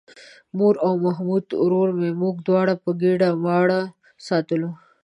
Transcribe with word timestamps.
مور 0.57 0.75
او 0.85 0.93
محمود 1.05 1.45
ورور 1.63 1.89
مې 1.99 2.09
موږ 2.21 2.35
دواړه 2.47 2.73
په 2.83 2.89
ګېډه 3.01 3.29
ماړه 3.43 3.81
ساتلو. 4.27 4.69